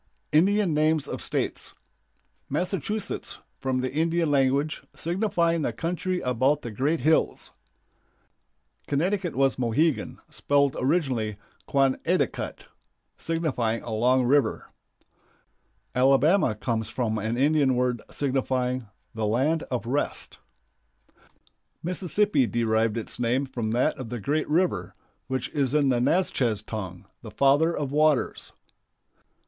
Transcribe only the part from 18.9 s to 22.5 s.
"the land of rest." Mississippi